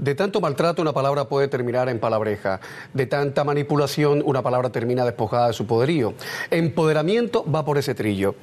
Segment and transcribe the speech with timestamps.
[0.00, 2.58] De tanto maltrato una palabra puede terminar en palabreja.
[2.94, 6.14] De tanta manipulación una palabra termina despojada de su poderío.
[6.50, 8.34] Empoderamiento va por ese trillo.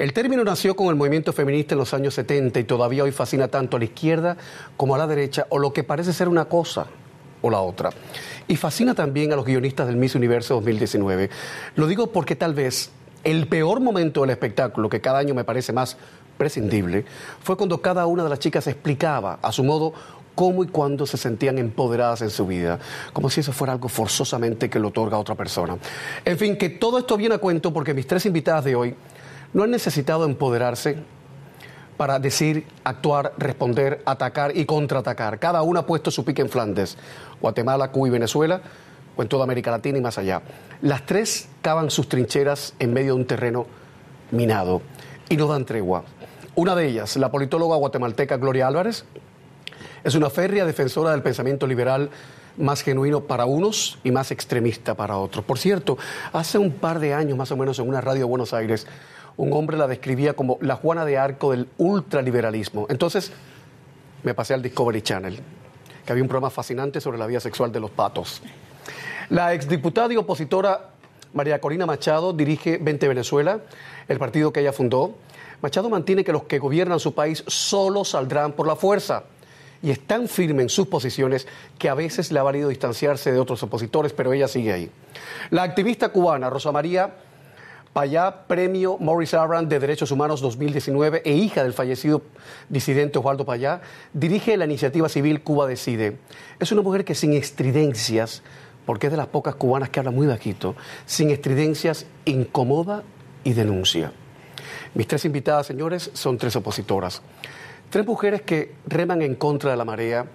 [0.00, 3.46] El término nació con el movimiento feminista en los años 70 y todavía hoy fascina
[3.46, 4.36] tanto a la izquierda
[4.76, 6.86] como a la derecha o lo que parece ser una cosa
[7.40, 7.90] o la otra.
[8.48, 11.30] Y fascina también a los guionistas del Miss Universo 2019.
[11.76, 12.90] Lo digo porque tal vez
[13.22, 15.98] el peor momento del espectáculo, que cada año me parece más
[16.36, 17.04] prescindible,
[17.40, 19.94] fue cuando cada una de las chicas explicaba a su modo
[20.36, 22.78] cómo y cuándo se sentían empoderadas en su vida,
[23.12, 25.76] como si eso fuera algo forzosamente que lo otorga a otra persona.
[26.24, 28.94] En fin, que todo esto viene a cuento porque mis tres invitadas de hoy
[29.52, 30.98] no han necesitado empoderarse
[31.96, 35.38] para decir, actuar, responder, atacar y contraatacar.
[35.38, 36.98] Cada una ha puesto su pique en Flandes,
[37.40, 38.60] Guatemala, Cuba y Venezuela,
[39.16, 40.42] o en toda América Latina y más allá.
[40.82, 43.66] Las tres cavan sus trincheras en medio de un terreno
[44.30, 44.82] minado
[45.30, 46.04] y no dan tregua.
[46.54, 49.06] Una de ellas, la politóloga guatemalteca Gloria Álvarez,
[50.06, 52.10] es una férrea defensora del pensamiento liberal
[52.56, 55.44] más genuino para unos y más extremista para otros.
[55.44, 55.98] Por cierto,
[56.32, 58.86] hace un par de años más o menos en una radio de Buenos Aires,
[59.36, 62.86] un hombre la describía como la Juana de Arco del ultraliberalismo.
[62.88, 63.32] Entonces
[64.22, 65.40] me pasé al Discovery Channel,
[66.04, 68.42] que había un programa fascinante sobre la vida sexual de los patos.
[69.28, 70.90] La exdiputada y opositora
[71.34, 73.58] María Corina Machado dirige 20 Venezuela,
[74.06, 75.16] el partido que ella fundó.
[75.62, 79.24] Machado mantiene que los que gobiernan su país solo saldrán por la fuerza
[79.82, 81.46] y es tan firme en sus posiciones
[81.78, 84.90] que a veces le ha valido distanciarse de otros opositores, pero ella sigue ahí.
[85.50, 87.14] La activista cubana Rosa María
[87.96, 92.20] Payá, premio Morris Abraham de Derechos Humanos 2019 e hija del fallecido
[92.68, 93.80] disidente Osvaldo Payá,
[94.12, 96.18] dirige la iniciativa civil Cuba Decide.
[96.60, 98.42] Es una mujer que sin estridencias,
[98.84, 103.02] porque es de las pocas cubanas que habla muy bajito, sin estridencias incomoda
[103.44, 104.12] y denuncia.
[104.92, 107.22] Mis tres invitadas, señores, son tres opositoras.
[107.90, 110.26] Tres mujeres que reman en contra de la marea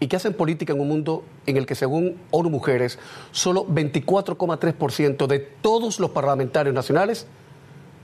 [0.00, 2.98] y que hacen política en un mundo en el que, según ONU Mujeres,
[3.30, 7.26] solo 24,3% de todos los parlamentarios nacionales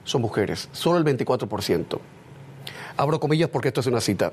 [0.05, 1.99] son mujeres, solo el 24%.
[2.97, 4.33] Abro comillas porque esto es una cita.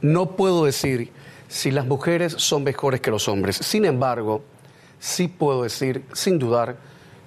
[0.00, 1.10] No puedo decir
[1.48, 3.56] si las mujeres son mejores que los hombres.
[3.56, 4.42] Sin embargo,
[4.98, 6.76] sí puedo decir, sin dudar,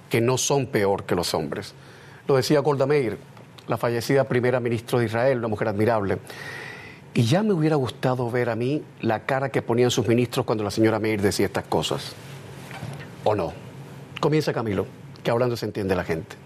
[0.08, 1.74] que no son peor que los hombres.
[2.26, 3.18] Lo decía Golda Meir,
[3.68, 6.18] la fallecida primera ministra de Israel, una mujer admirable.
[7.14, 10.64] Y ya me hubiera gustado ver a mí la cara que ponían sus ministros cuando
[10.64, 12.12] la señora Meir decía estas cosas.
[13.24, 13.52] ¿O no?
[14.20, 14.86] Comienza Camilo,
[15.22, 16.36] que hablando se entiende la gente.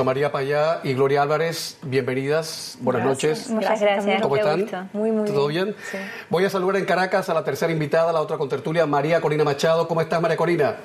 [0.00, 3.50] Rosa María Payá y Gloria Álvarez, bienvenidas, buenas noches.
[3.50, 4.22] Muchas gracias.
[4.22, 4.88] ¿Cómo están?
[4.94, 5.76] Muy, muy ¿Todo bien?
[5.90, 5.98] Sí.
[6.30, 9.86] Voy a saludar en Caracas a la tercera invitada, la otra contertulia, María Corina Machado.
[9.86, 10.76] ¿Cómo estás, María Corina?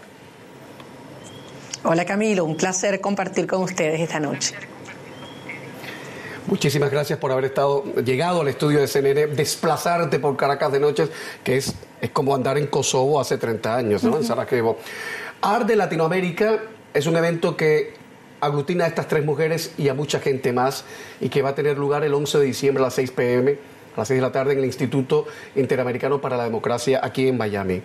[1.85, 4.53] Hola Camilo, un placer compartir con ustedes esta noche.
[6.47, 11.09] Muchísimas gracias por haber estado, llegado al estudio de CNN, desplazarte por Caracas de noches,
[11.41, 14.17] que es, es como andar en Kosovo hace 30 años, ¿no?
[14.17, 14.77] En Sarajevo.
[15.41, 16.59] Arde Latinoamérica
[16.93, 18.04] es un evento que
[18.41, 20.85] aglutina a estas tres mujeres y a mucha gente más
[21.19, 23.57] y que va a tener lugar el 11 de diciembre a las 6 pm
[23.95, 25.25] a las 6 de la tarde en el Instituto
[25.55, 27.81] Interamericano para la Democracia aquí en Miami.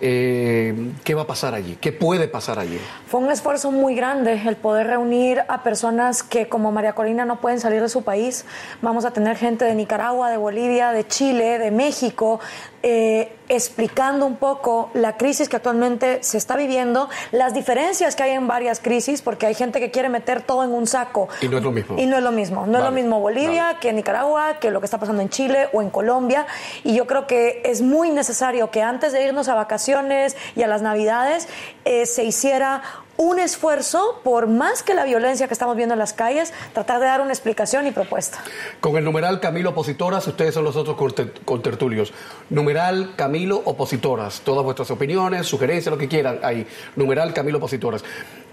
[0.00, 1.78] Eh, ¿Qué va a pasar allí?
[1.80, 2.78] ¿Qué puede pasar allí?
[3.06, 7.40] Fue un esfuerzo muy grande el poder reunir a personas que como María Corina no
[7.40, 8.44] pueden salir de su país.
[8.80, 12.40] Vamos a tener gente de Nicaragua, de Bolivia, de Chile, de México,
[12.82, 18.32] eh, explicando un poco la crisis que actualmente se está viviendo, las diferencias que hay
[18.32, 21.28] en varias crisis, porque hay gente que quiere meter todo en un saco.
[21.40, 21.98] Y no es lo mismo.
[21.98, 22.66] Y no es lo mismo.
[22.66, 23.78] No es lo mismo Bolivia Vale.
[23.80, 26.46] que Nicaragua, que lo que está pasando en Chile o en Colombia.
[26.82, 30.66] Y yo creo que es muy necesario que antes de irnos a vacaciones y a
[30.66, 31.48] las Navidades
[31.84, 32.82] eh, se hiciera
[33.22, 37.06] un esfuerzo por más que la violencia que estamos viendo en las calles, tratar de
[37.06, 38.38] dar una explicación y propuesta.
[38.80, 42.12] Con el numeral Camilo Opositoras, ustedes son los otros conter- contertulios.
[42.50, 44.40] Numeral Camilo Opositoras.
[44.40, 46.66] Todas vuestras opiniones, sugerencias, lo que quieran, ahí.
[46.96, 48.02] Numeral Camilo Opositoras.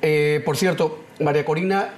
[0.03, 1.89] Eh, por cierto, María Corina,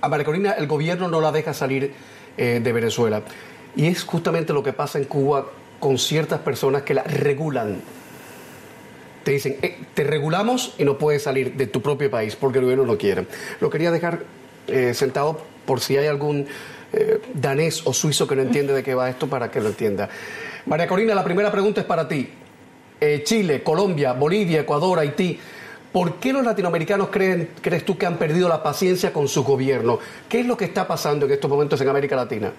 [0.00, 1.92] a María Corina el gobierno no la deja salir
[2.38, 3.20] eh, de Venezuela.
[3.76, 5.44] Y es justamente lo que pasa en Cuba
[5.78, 7.82] con ciertas personas que la regulan.
[9.24, 12.64] Te dicen, eh, te regulamos y no puedes salir de tu propio país porque el
[12.64, 13.26] gobierno no quiere.
[13.60, 14.24] Lo quería dejar
[14.66, 16.46] eh, sentado por si hay algún
[16.92, 20.08] eh, danés o suizo que no entiende de qué va esto para que lo entienda.
[20.66, 22.28] María Corina, la primera pregunta es para ti.
[23.00, 25.38] Eh, Chile, Colombia, Bolivia, Ecuador, Haití.
[25.90, 29.98] ¿Por qué los latinoamericanos creen, crees tú que han perdido la paciencia con su gobierno?
[30.28, 32.52] ¿Qué es lo que está pasando en estos momentos en América Latina?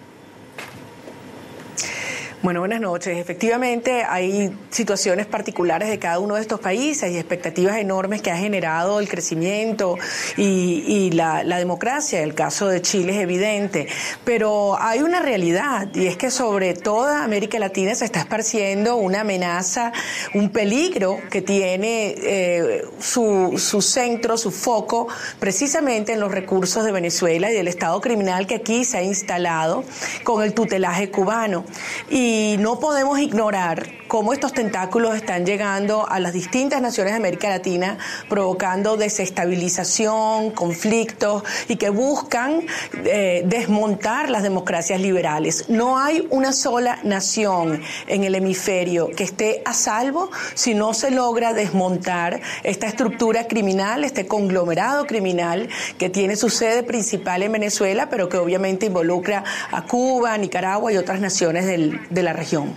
[2.43, 3.17] Bueno, buenas noches.
[3.17, 8.37] Efectivamente, hay situaciones particulares de cada uno de estos países y expectativas enormes que ha
[8.37, 9.97] generado el crecimiento
[10.35, 12.21] y, la, democracia.
[12.21, 13.87] El caso de Chile es evidente,
[14.25, 19.21] pero hay una realidad y es que sobre toda América Latina se está esparciendo una
[19.21, 19.93] amenaza,
[20.33, 25.07] un peligro que tiene eh, su, su centro, su foco,
[25.39, 29.85] precisamente en los recursos de Venezuela y del Estado criminal que aquí se ha instalado
[30.25, 31.63] con el tutelaje cubano.
[32.09, 37.17] Y y no podemos ignorar cómo estos tentáculos están llegando a las distintas naciones de
[37.17, 37.97] América Latina,
[38.27, 42.61] provocando desestabilización, conflictos y que buscan
[43.05, 45.69] eh, desmontar las democracias liberales.
[45.69, 51.11] No hay una sola nación en el hemisferio que esté a salvo si no se
[51.11, 58.09] logra desmontar esta estructura criminal, este conglomerado criminal que tiene su sede principal en Venezuela,
[58.09, 62.73] pero que obviamente involucra a Cuba, Nicaragua y otras naciones del, la región.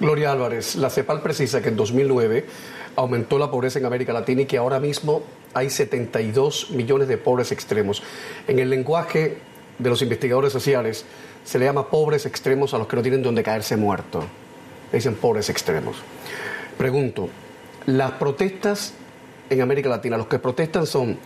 [0.00, 2.44] Gloria Álvarez, la CEPAL precisa que en 2009
[2.96, 5.22] aumentó la pobreza en América Latina y que ahora mismo
[5.54, 8.02] hay 72 millones de pobres extremos.
[8.46, 9.38] En el lenguaje
[9.78, 11.04] de los investigadores sociales
[11.44, 14.24] se le llama pobres extremos a los que no tienen donde caerse muerto.
[14.92, 15.96] dicen pobres extremos.
[16.76, 17.28] Pregunto,
[17.86, 18.92] las protestas
[19.48, 21.18] en América Latina, los que protestan son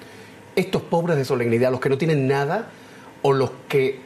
[0.55, 2.71] estos pobres de solemnidad, los que no tienen nada
[3.23, 4.01] o los que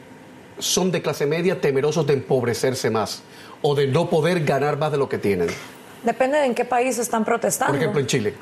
[0.59, 3.21] son de clase media temerosos de empobrecerse más
[3.61, 5.47] o de no poder ganar más de lo que tienen?
[6.03, 7.73] Depende de en qué país están protestando.
[7.73, 8.33] Por ejemplo, en Chile.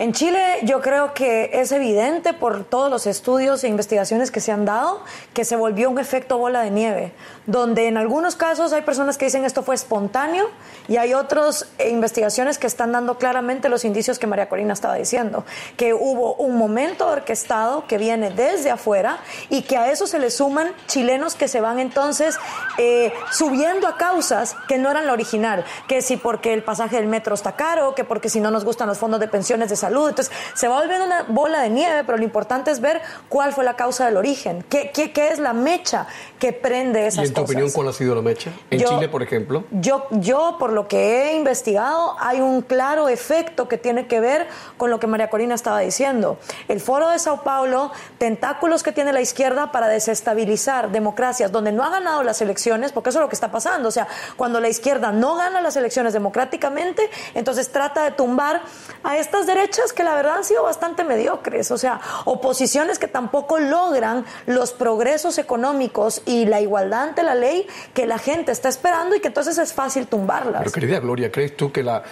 [0.00, 4.50] En Chile yo creo que es evidente por todos los estudios e investigaciones que se
[4.50, 5.02] han dado
[5.34, 7.12] que se volvió un efecto bola de nieve,
[7.44, 10.48] donde en algunos casos hay personas que dicen esto fue espontáneo
[10.88, 15.44] y hay otras investigaciones que están dando claramente los indicios que María Corina estaba diciendo,
[15.76, 19.18] que hubo un momento orquestado que viene desde afuera
[19.50, 22.38] y que a eso se le suman chilenos que se van entonces
[22.78, 27.06] eh, subiendo a causas que no eran la original, que si porque el pasaje del
[27.06, 29.89] metro está caro, que porque si no nos gustan los fondos de pensiones de salud,
[30.08, 33.64] entonces, se va volviendo una bola de nieve, pero lo importante es ver cuál fue
[33.64, 36.06] la causa del origen, qué, qué, qué es la mecha
[36.38, 37.26] que prende esas cosas.
[37.26, 38.50] ¿Y en tu opinión cuál ha sido la mecha?
[38.70, 39.64] ¿En Chile, por ejemplo?
[39.70, 44.48] Yo, yo, por lo que he investigado, hay un claro efecto que tiene que ver
[44.76, 46.38] con lo que María Corina estaba diciendo.
[46.68, 51.84] El Foro de Sao Paulo, tentáculos que tiene la izquierda para desestabilizar democracias donde no
[51.84, 53.88] ha ganado las elecciones, porque eso es lo que está pasando.
[53.88, 54.06] O sea,
[54.36, 58.62] cuando la izquierda no gana las elecciones democráticamente, entonces trata de tumbar
[59.02, 63.58] a estas derechas que la verdad han sido bastante mediocres, o sea, oposiciones que tampoco
[63.58, 69.16] logran los progresos económicos y la igualdad ante la ley que la gente está esperando
[69.16, 70.60] y que entonces es fácil tumbarlas.
[70.60, 72.02] Pero querida Gloria, ¿crees tú que la,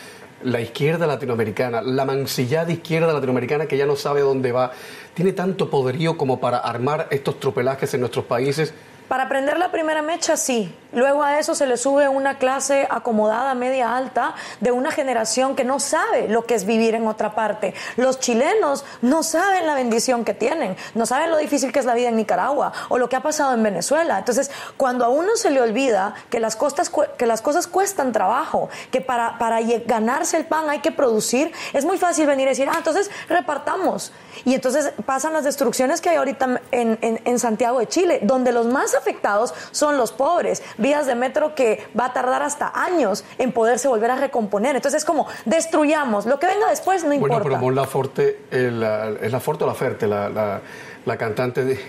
[0.43, 4.73] la izquierda latinoamericana, la mancillada izquierda latinoamericana que ya no sabe dónde va,
[5.15, 8.73] tiene tanto poderío como para armar estos tropelajes en nuestros países?
[9.09, 10.75] Para aprender la primera mecha, sí.
[10.93, 15.65] Luego a eso se le sube una clase acomodada, media alta, de una generación que
[15.65, 17.75] no sabe lo que es vivir en otra parte.
[17.97, 21.95] Los chilenos no saben la bendición que tienen, no saben lo difícil que es la
[21.95, 24.19] vida en Nicaragua o lo que ha pasado en Venezuela.
[24.19, 28.69] Entonces, cuando a uno se le olvida que las, costas, que las cosas cuestan trabajo,
[28.91, 32.69] que para, para ganarse el pan hay que producir, es muy fácil venir y decir,
[32.71, 34.13] ah, entonces repartamos.
[34.45, 38.53] Y entonces pasan las destrucciones que hay ahorita en, en, en Santiago de Chile, donde
[38.53, 43.25] los más afectados son los pobres, vías de metro que va a tardar hasta años
[43.39, 44.77] en poderse volver a recomponer.
[44.77, 47.37] Entonces es como destruyamos, lo que venga después no importa.
[47.37, 50.07] Bueno, pero Mon Laferte, ¿es la Forte o la Ferte?
[50.07, 50.61] La, la,
[51.07, 51.81] la cantante de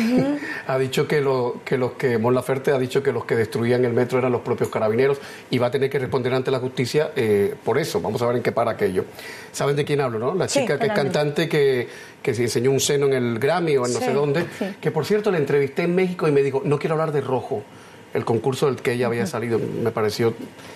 [0.00, 3.36] Ferte ha dicho que, lo, que los que Mon Laferte ha dicho que los que
[3.36, 5.18] destruían el metro eran los propios carabineros
[5.50, 8.00] y va a tener que responder ante la justicia eh, por eso.
[8.00, 9.04] Vamos a ver en qué para aquello.
[9.52, 10.34] ¿Saben de quién hablo, no?
[10.34, 11.88] La chica que es cantante que,
[12.22, 14.44] que se enseñó un seno en el Grammy o en no sé dónde.
[14.80, 17.62] Que por cierto la entrevisté en México y me dijo, no quiero hablar de rojo
[18.16, 20.32] el concurso del que ella había salido, me pareció,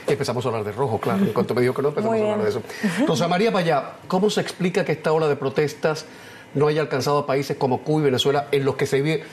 [0.07, 2.43] empezamos a hablar de rojo, claro, en cuanto me dijo que no, empezamos a hablar
[2.43, 2.63] de eso.
[3.07, 6.05] Rosa María Payá, ¿cómo se explica que esta ola de protestas
[6.55, 9.25] no haya alcanzado a países como Cuba y Venezuela, en los que se vive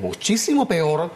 [0.00, 1.10] muchísimo peor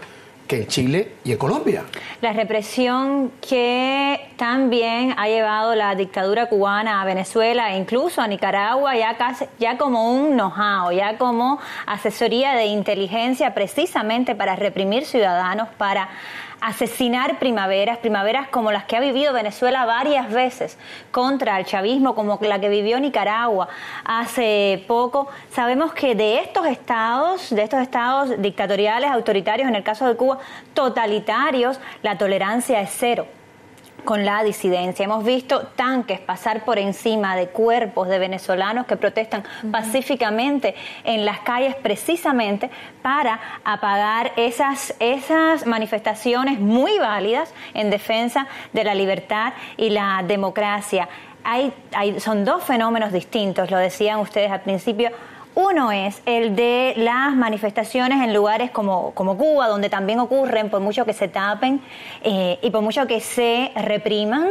[0.50, 1.84] que en Chile y en Colombia.
[2.20, 8.96] La represión que también ha llevado la dictadura cubana a Venezuela e incluso a Nicaragua
[8.96, 15.68] ya casi, ya como un know-how, ya como asesoría de inteligencia precisamente para reprimir ciudadanos,
[15.78, 16.08] para
[16.60, 20.78] asesinar primaveras, primaveras como las que ha vivido Venezuela varias veces
[21.10, 23.68] contra el chavismo, como la que vivió Nicaragua
[24.04, 25.28] hace poco.
[25.52, 30.38] Sabemos que de estos estados, de estos estados dictatoriales, autoritarios, en el caso de Cuba,
[30.74, 33.26] totalitarios, la tolerancia es cero
[34.02, 35.04] con la disidencia.
[35.04, 41.40] Hemos visto tanques pasar por encima de cuerpos de venezolanos que protestan pacíficamente en las
[41.40, 42.70] calles precisamente
[43.02, 51.08] para apagar esas, esas manifestaciones muy válidas en defensa de la libertad y la democracia.
[51.42, 55.10] Hay, hay, son dos fenómenos distintos, lo decían ustedes al principio
[55.54, 60.80] uno es el de las manifestaciones en lugares como, como Cuba, donde también ocurren, por
[60.80, 61.80] mucho que se tapen
[62.22, 64.50] eh, y por mucho que se repriman,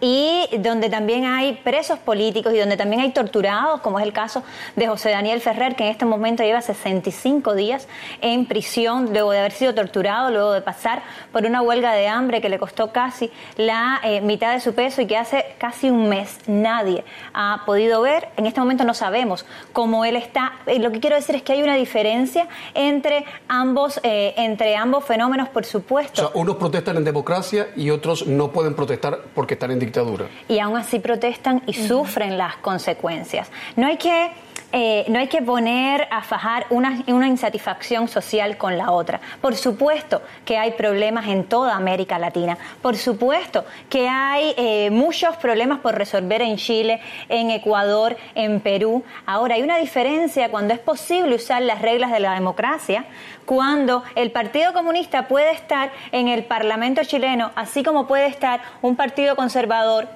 [0.00, 4.42] y donde también hay presos políticos y donde también hay torturados, como es el caso
[4.74, 7.88] de José Daniel Ferrer, que en este momento lleva 65 días
[8.20, 12.40] en prisión luego de haber sido torturado, luego de pasar por una huelga de hambre
[12.40, 16.08] que le costó casi la eh, mitad de su peso y que hace casi un
[16.08, 18.28] mes nadie ha podido ver.
[18.36, 20.52] En este momento no sabemos cómo él está.
[20.66, 25.04] Eh, lo que quiero decir es que hay una diferencia entre ambos, eh, entre ambos
[25.04, 26.26] fenómenos, por supuesto.
[26.26, 30.26] O sea, unos protestan en democracia y otros no pueden protestar porque están en dictadura.
[30.48, 33.50] Y aún así protestan y sufren las consecuencias.
[33.76, 34.30] No hay que
[34.78, 39.22] eh, no hay que poner a fajar una, una, insatisfacción social con la otra.
[39.40, 42.58] Por supuesto que hay problemas en toda América Latina.
[42.82, 49.02] Por supuesto que hay eh, muchos problemas por resolver en Chile, en Ecuador, en Perú.
[49.24, 53.06] Ahora, hay una diferencia cuando es posible usar las reglas de la democracia,
[53.46, 58.94] cuando el Partido Comunista puede estar en el Parlamento chileno, así como puede estar un
[58.94, 60.06] partido conservador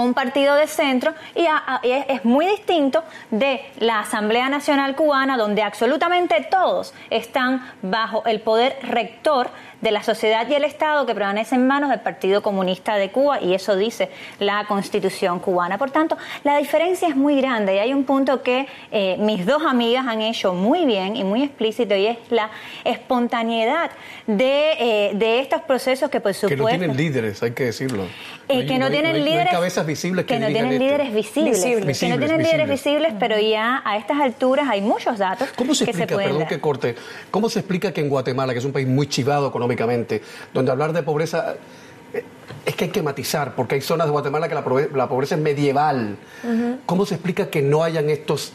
[0.00, 1.46] un partido de centro y,
[1.84, 8.76] es, muy distinto de la Asamblea Nacional Cubana, donde absolutamente todos están bajo el poder
[8.82, 13.10] rector de la sociedad y el Estado que permanece en manos del Partido Comunista de
[13.10, 14.10] Cuba y eso dice
[14.40, 15.76] la Constitución cubana.
[15.76, 19.62] Por tanto, la diferencia es muy grande y hay un punto que eh, mis dos
[19.62, 22.50] amigas han hecho muy bien y muy explícito y es la
[22.82, 23.90] espontaneidad
[24.26, 26.66] de, eh, de estos procesos que por supuesto...
[26.66, 28.04] Que no tienen líderes, hay que decirlo.
[28.48, 29.52] Eh, que no, tienen líderes...
[29.86, 34.20] visibles que, no tienen líderes visibles, Que no tienen líderes visibles, pero ya a estas
[34.20, 36.94] alturas hay muchos datos ¿Cómo se que explica, se pueden perdón que corte,
[37.30, 40.22] cómo se explica que en Guatemala, que es un país muy chivado económicamente,
[40.52, 41.54] donde hablar de pobreza
[42.12, 42.24] eh,
[42.64, 46.16] es que hay que matizar, porque hay zonas de Guatemala que la pobreza, es medieval.
[46.86, 48.52] ¿Cómo se explica que no hayan estos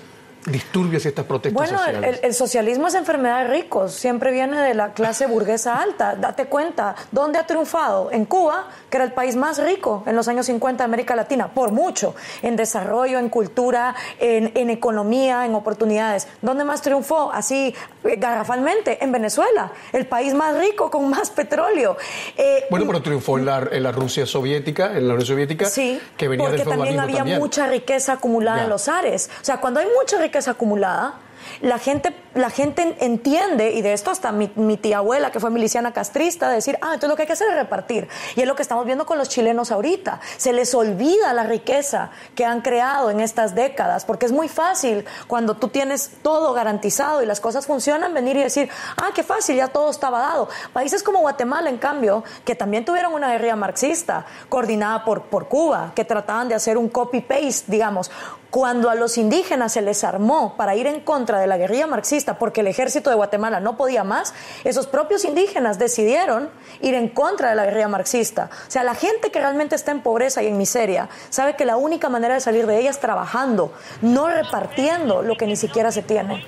[0.49, 2.19] disturbios y estas protestas bueno, sociales?
[2.19, 6.15] El, el, socialismo es enfermedad de ricos, siempre viene de la clase burguesa alta.
[6.15, 8.11] Date cuenta, ¿dónde ha triunfado?
[8.11, 11.53] En Cuba, que era el país más rico en los años 50 de América Latina,
[11.53, 16.27] por mucho, en desarrollo, en cultura, en, en economía, en oportunidades.
[16.41, 17.31] ¿Dónde más triunfó?
[17.31, 21.97] Así, eh, garrafalmente, en Venezuela, el país más rico con más petróleo.
[22.37, 25.99] Eh, bueno, pero triunfó en la, en la, Rusia soviética, en la Unión Soviética, sí,
[26.15, 29.29] que venía porque del también había mucha riqueza acumulada en los ares.
[29.41, 31.13] O sea, cuando hay mucha riqueza acumulada,
[31.61, 35.93] la gente, la gente entiende, y de esto hasta mi, tía abuela, que fue miliciana
[35.93, 38.07] castrista, decir, ah, entonces lo que hay que hacer es repartir.
[38.35, 40.19] Y es lo que estamos viendo con los chilenos ahorita.
[40.37, 45.05] Se les olvida la riqueza que han creado en estas décadas, porque es muy fácil
[45.27, 49.57] cuando tú tienes todo garantizado y las cosas funcionan, venir y decir, ah, qué fácil,
[49.57, 50.49] ya todo estaba dado.
[50.73, 55.91] Países como Guatemala, en cambio, que también tuvieron una guerrilla marxista coordinada por, por Cuba,
[55.95, 58.11] que trataban de hacer un copy-paste, digamos,
[58.49, 62.39] cuando a los indígenas se les armó para ir en contra de la guerrilla marxista
[62.39, 64.33] porque el ejército de Guatemala no podía más,
[64.63, 66.49] esos propios indígenas decidieron
[66.81, 68.49] ir en contra de la guerrilla marxista.
[68.67, 71.77] O sea, la gente que realmente está en pobreza y en miseria sabe que la
[71.77, 76.01] única manera de salir de ella es trabajando, no repartiendo lo que ni siquiera se
[76.01, 76.45] tiene.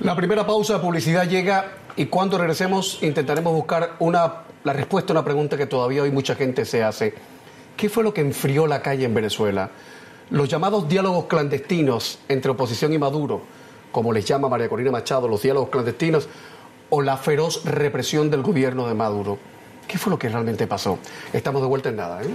[0.00, 5.14] La primera pausa de publicidad llega y cuando regresemos intentaremos buscar una, la respuesta a
[5.14, 7.14] una pregunta que todavía hoy mucha gente se hace.
[7.76, 9.70] ¿Qué fue lo que enfrió la calle en Venezuela?
[10.30, 13.42] Los llamados diálogos clandestinos entre oposición y Maduro,
[13.94, 16.28] como les llama María Corina Machado, los diálogos clandestinos,
[16.90, 19.38] o la feroz represión del gobierno de Maduro.
[19.86, 20.98] ¿Qué fue lo que realmente pasó?
[21.32, 22.20] Estamos de vuelta en nada.
[22.20, 22.26] ¿eh?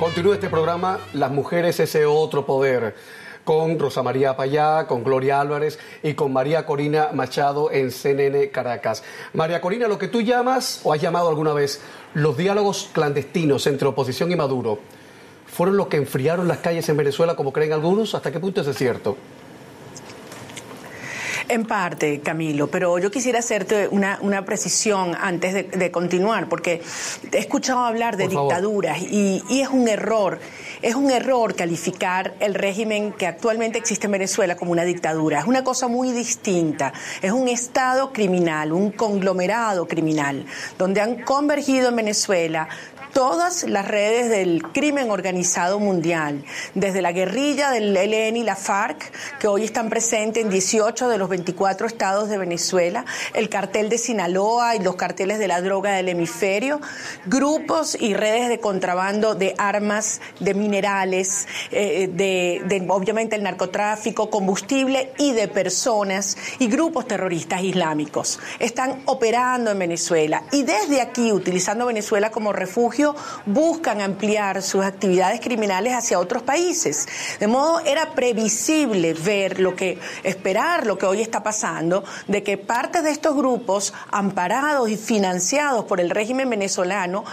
[0.00, 2.96] Continúa este programa Las mujeres, ese otro poder
[3.44, 9.02] con Rosa María Payá, con Gloria Álvarez y con María Corina Machado en CNN Caracas.
[9.32, 11.80] María Corina, lo que tú llamas o has llamado alguna vez
[12.14, 14.78] los diálogos clandestinos entre oposición y Maduro,
[15.46, 18.14] ¿fueron los que enfriaron las calles en Venezuela como creen algunos?
[18.14, 19.16] ¿Hasta qué punto es cierto?
[21.52, 26.80] En parte, Camilo, pero yo quisiera hacerte una, una precisión antes de, continuar, porque
[27.30, 30.38] he escuchado hablar de dictaduras y, y, es un error,
[30.80, 35.40] es un error calificar el régimen que actualmente existe en Venezuela como una dictadura.
[35.40, 36.94] Es una cosa muy distinta.
[37.20, 40.46] Es un Estado criminal, un conglomerado criminal,
[40.78, 42.66] donde han convergido en Venezuela
[43.12, 49.12] todas las redes del crimen organizado mundial, desde la guerrilla del ELN y la FARC,
[49.38, 53.04] que hoy están presentes en 18 de los 24 estados de Venezuela,
[53.34, 56.80] el cartel de Sinaloa y los carteles de la droga del hemisferio,
[57.26, 64.30] grupos y redes de contrabando de armas, de minerales, eh, de, de obviamente el narcotráfico,
[64.30, 68.40] combustible y de personas y grupos terroristas islámicos.
[68.58, 73.01] Están operando en Venezuela y desde aquí, utilizando Venezuela como refugio,
[73.46, 77.06] buscan ampliar sus actividades criminales hacia otros países.
[77.38, 82.58] De modo, era previsible ver lo que, esperar lo que hoy está pasando, de que
[82.58, 87.24] parte de estos grupos, amparados y financiados por el régimen venezolano,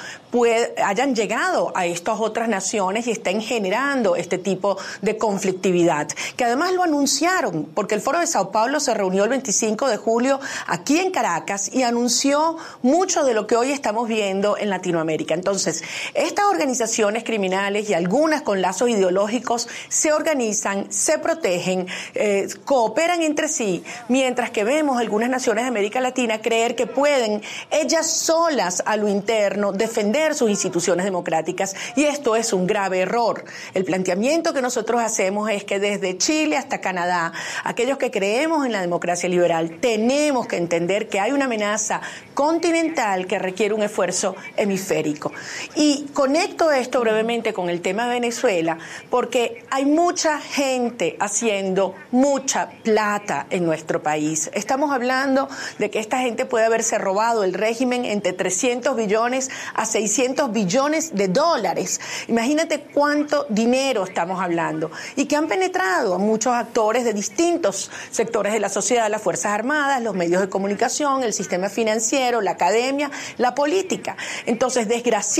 [0.83, 6.73] hayan llegado a estas otras naciones y estén generando este tipo de conflictividad, que además
[6.73, 10.99] lo anunciaron, porque el Foro de Sao Paulo se reunió el 25 de julio aquí
[10.99, 15.33] en Caracas y anunció mucho de lo que hoy estamos viendo en Latinoamérica.
[15.33, 23.21] Entonces, estas organizaciones criminales y algunas con lazos ideológicos se organizan, se protegen, eh, cooperan
[23.21, 28.83] entre sí, mientras que vemos algunas naciones de América Latina creer que pueden ellas solas
[28.85, 33.43] a lo interno defender sus instituciones democráticas y esto es un grave error.
[33.73, 37.31] El planteamiento que nosotros hacemos es que desde Chile hasta Canadá,
[37.63, 42.01] aquellos que creemos en la democracia liberal, tenemos que entender que hay una amenaza
[42.33, 45.31] continental que requiere un esfuerzo hemisférico.
[45.75, 48.77] Y conecto esto brevemente con el tema de Venezuela,
[49.09, 54.49] porque hay mucha gente haciendo mucha plata en nuestro país.
[54.53, 59.85] Estamos hablando de que esta gente puede haberse robado el régimen entre 300 billones a
[59.85, 61.99] 600 billones de dólares.
[62.27, 64.91] Imagínate cuánto dinero estamos hablando.
[65.15, 69.53] Y que han penetrado a muchos actores de distintos sectores de la sociedad, las Fuerzas
[69.53, 74.17] Armadas, los medios de comunicación, el sistema financiero, la academia, la política.
[74.45, 75.38] Entonces, desgraciadamente,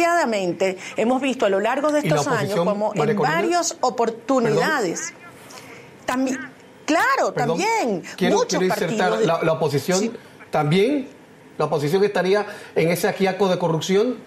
[0.98, 5.14] hemos visto a lo largo de estos años como en varias oportunidades.
[6.06, 6.40] También,
[6.86, 8.04] claro, también.
[8.22, 10.18] muchos partidos la, oposición
[10.50, 11.08] también,
[11.58, 14.18] la oposición estaría en ese aquiaco de corrupción.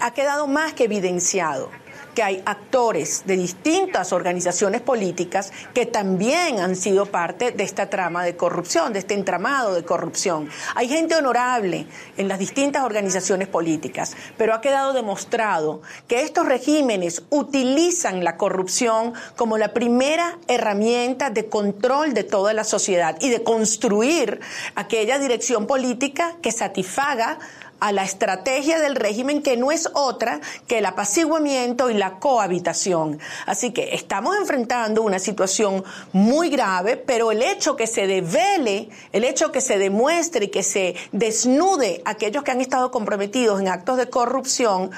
[0.00, 1.70] Ha quedado más que evidenciado
[2.18, 8.24] que hay actores de distintas organizaciones políticas que también han sido parte de esta trama
[8.24, 10.48] de corrupción, de este entramado de corrupción.
[10.74, 17.22] Hay gente honorable en las distintas organizaciones políticas, pero ha quedado demostrado que estos regímenes
[17.30, 23.44] utilizan la corrupción como la primera herramienta de control de toda la sociedad y de
[23.44, 24.40] construir
[24.74, 27.38] aquella dirección política que satisfaga
[27.80, 33.18] a la estrategia del régimen que no es otra que el apaciguamiento y la cohabitación.
[33.46, 39.24] Así que estamos enfrentando una situación muy grave, pero el hecho que se devele, el
[39.24, 43.96] hecho que se demuestre y que se desnude aquellos que han estado comprometidos en actos
[43.96, 44.90] de corrupción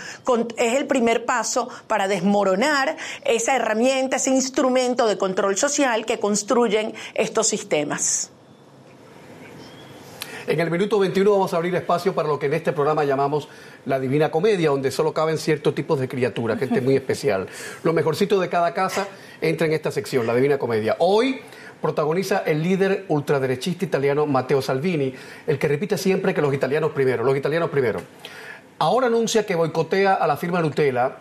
[0.56, 6.94] es el primer paso para desmoronar esa herramienta, ese instrumento de control social que construyen
[7.14, 8.30] estos sistemas.
[10.50, 13.48] En el minuto 21 vamos a abrir espacio para lo que en este programa llamamos
[13.86, 17.46] la Divina Comedia, donde solo caben ciertos tipos de criaturas, gente muy especial.
[17.84, 19.06] Lo mejorcito de cada casa
[19.40, 20.96] entra en esta sección, la Divina Comedia.
[20.98, 21.40] Hoy
[21.80, 25.14] protagoniza el líder ultraderechista italiano Matteo Salvini,
[25.46, 28.00] el que repite siempre que los italianos primero, los italianos primero.
[28.80, 31.16] Ahora anuncia que boicotea a la firma Nutella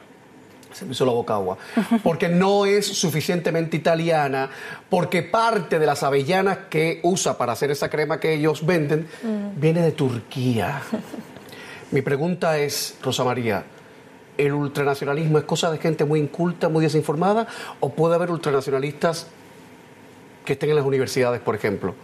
[0.71, 1.58] se me hizo la boca agua,
[2.03, 4.49] porque no es suficientemente italiana,
[4.89, 9.60] porque parte de las avellanas que usa para hacer esa crema que ellos venden mm.
[9.60, 10.82] viene de Turquía.
[11.91, 13.63] Mi pregunta es, Rosa María,
[14.38, 17.47] ¿el ultranacionalismo es cosa de gente muy inculta, muy desinformada,
[17.79, 19.27] o puede haber ultranacionalistas
[20.45, 21.95] que estén en las universidades, por ejemplo?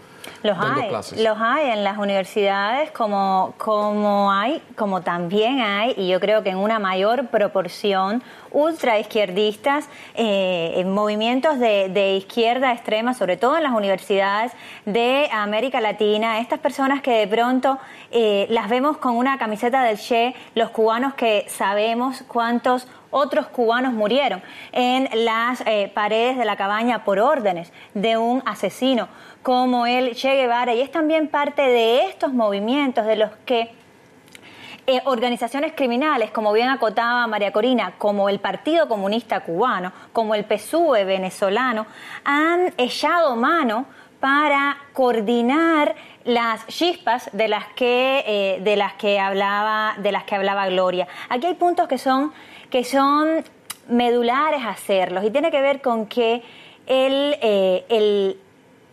[0.44, 0.92] Los hay,
[1.24, 6.50] los hay en las universidades como, como hay, como también hay, y yo creo que
[6.50, 8.24] en una mayor proporción,
[8.56, 14.54] ultraizquierdistas, eh, en movimientos de, izquierda extrema, sobre todo en las universidades
[14.86, 17.78] de América Latina, estas personas que de pronto
[18.12, 23.94] eh, las vemos con una camiseta del Che, los cubanos que sabemos cuántos otros cubanos
[23.94, 24.42] murieron
[24.72, 29.10] en las eh, paredes de la cabaña por órdenes de un asesino
[29.44, 30.74] como el Che Guevara.
[30.74, 33.72] Y es también parte de estos movimientos de los que
[34.88, 40.46] eh, organizaciones criminales, como bien acotaba María Corina, como el Partido Comunista Cubano, como el
[40.46, 41.88] PSUE venezolano,
[42.24, 43.88] han echado mano
[44.20, 50.36] para coordinar las chispas de las que eh, de las que hablaba de las que
[50.36, 51.08] hablaba Gloria.
[51.30, 52.32] Aquí hay puntos que son
[52.70, 53.44] que son
[53.88, 56.44] medulares hacerlos y tiene que ver con que
[56.86, 57.86] el, eh,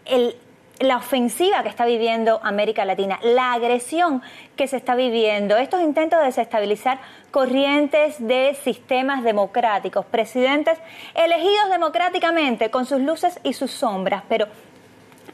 [0.07, 0.37] el
[0.83, 4.23] la ofensiva que está viviendo América Latina, la agresión
[4.57, 6.99] que se está viviendo, estos intentos de desestabilizar
[7.31, 10.79] corrientes de sistemas democráticos, presidentes
[11.15, 14.47] elegidos democráticamente con sus luces y sus sombras, pero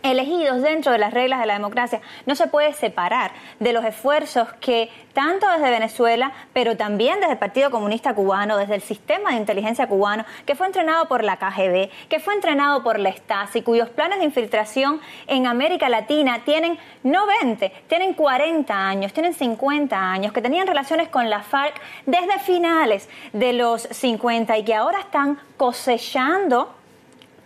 [0.02, 4.52] elegidos dentro de las reglas de la democracia, no se puede separar de los esfuerzos
[4.60, 9.38] que tanto desde Venezuela, pero también desde el Partido Comunista Cubano, desde el sistema de
[9.38, 13.88] inteligencia cubano, que fue entrenado por la KGB, que fue entrenado por la Stasi, cuyos
[13.88, 20.32] planes de infiltración en América Latina tienen no 20, tienen 40 años, tienen 50 años,
[20.32, 21.74] que tenían relaciones con la FARC
[22.06, 26.77] desde finales de los 50 y que ahora están cosechando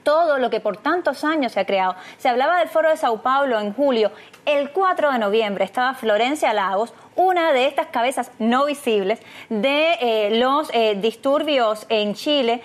[0.02, 1.96] todo lo que por tantos años se ha creado.
[2.18, 4.12] Se hablaba del Foro de Sao Paulo en julio.
[4.44, 10.38] El 4 de noviembre estaba Florencia Lagos, una de estas cabezas no visibles de eh,
[10.38, 12.62] los eh, disturbios en Chile,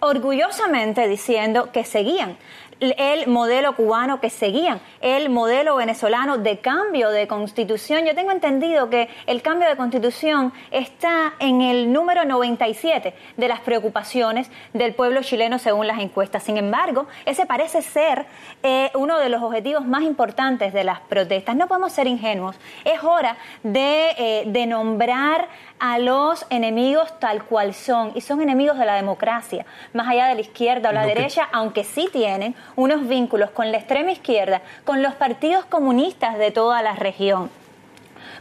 [0.00, 2.36] orgullosamente diciendo que seguían
[2.80, 8.04] el modelo cubano que seguían, el modelo venezolano de cambio de constitución.
[8.04, 13.60] Yo tengo entendido que el cambio de constitución está en el número 97 de las
[13.60, 16.42] preocupaciones del pueblo chileno según las encuestas.
[16.42, 18.26] Sin embargo, ese parece ser
[18.62, 21.56] eh, uno de los objetivos más importantes de las protestas.
[21.56, 22.56] No podemos ser ingenuos.
[22.84, 28.78] Es hora de, eh, de nombrar a los enemigos tal cual son, y son enemigos
[28.78, 33.06] de la democracia, más allá de la izquierda o la derecha, aunque sí tienen unos
[33.08, 37.50] vínculos con la extrema izquierda, con los partidos comunistas de toda la región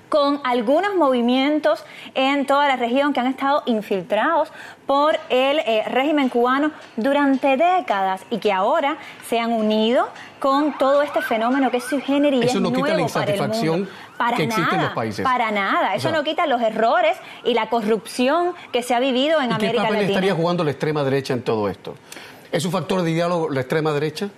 [0.10, 4.52] con algunos movimientos en toda la región que han estado infiltrados
[4.86, 10.08] por el eh, régimen cubano durante décadas y que ahora se han unido
[10.40, 14.44] con todo este fenómeno que es su y Eso no quita la insatisfacción para que
[14.44, 15.24] existe nada, en los países.
[15.24, 15.96] Para nada.
[15.96, 19.72] Eso no quita los errores y la corrupción que se ha vivido en ¿Y América
[19.72, 20.12] ¿Qué papel Latina.
[20.12, 21.96] estaría jugando la extrema derecha en todo esto?
[22.52, 24.30] ¿Es un factor de diálogo la extrema derecha?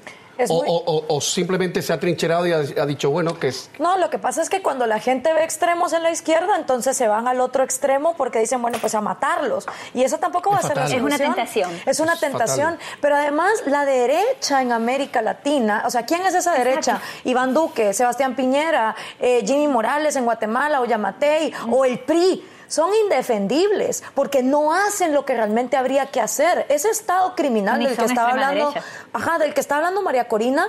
[0.50, 3.70] O, simplemente se ha trincherado y ha, dicho, bueno, que es...
[3.80, 6.96] No, lo que pasa es que cuando la gente ve extremos en la izquierda, entonces
[6.96, 9.66] se van al otro extremo porque dicen, bueno, pues a matarlos.
[9.94, 11.12] Y eso tampoco va a ser la solución.
[11.12, 11.82] Es una tentación.
[11.86, 12.78] Es una tentación.
[13.02, 17.02] Pero además, la derecha en América Latina, o sea, ¿quién es esa derecha?
[17.24, 22.90] Iván Duque, Sebastián Piñera, eh, Jimmy Morales en Guatemala, o Yamatei, o el PRI son
[23.04, 26.66] indefendibles porque no hacen lo que realmente habría que hacer.
[26.70, 28.74] Ese estado criminal del que estaba hablando,
[29.14, 30.68] ajá, del que está hablando María Corina,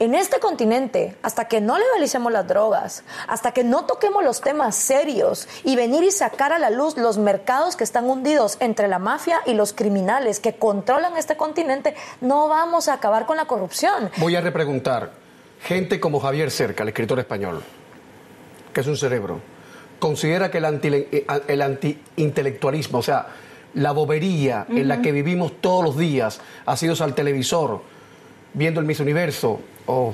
[0.00, 4.76] en este continente, hasta que no legalicemos las drogas, hasta que no toquemos los temas
[4.76, 8.98] serios y venir y sacar a la luz los mercados que están hundidos entre la
[8.98, 14.10] mafia y los criminales que controlan este continente, no vamos a acabar con la corrupción.
[14.18, 15.10] Voy a repreguntar,
[15.62, 17.62] gente como Javier Cerca, el escritor español,
[18.72, 19.40] que es un cerebro,
[19.98, 23.26] considera que el, anti, eh, el antiintelectualismo, o sea,
[23.74, 27.82] la bobería en la que vivimos todos los días, ha sido al televisor,
[28.54, 30.12] viendo el Miss Universo o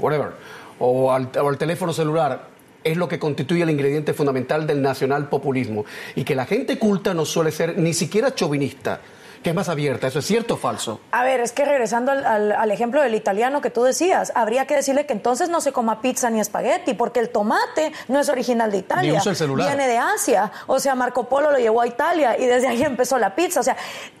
[0.00, 0.32] whatever,
[0.78, 2.48] o al, o al teléfono celular,
[2.84, 5.84] es lo que constituye el ingrediente fundamental del nacional populismo.
[6.14, 9.00] Y que la gente culta no suele ser ni siquiera chauvinista
[9.42, 10.06] que es más abierta.
[10.06, 11.00] ¿Eso es cierto o falso?
[11.12, 15.06] A ver, es que regresando al, ejemplo del italiano que tú decías, habría que decirle
[15.06, 18.78] que entonces no se coma pizza ni espagueti, porque el tomate no es original de
[18.78, 19.22] Italia.
[19.56, 20.50] Viene de Asia.
[20.66, 23.60] O sea, Marco Polo lo llevó a Italia y desde ahí empezó la pizza.
[23.60, 23.76] O sea,